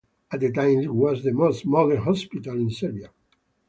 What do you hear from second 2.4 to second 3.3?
in Serbia.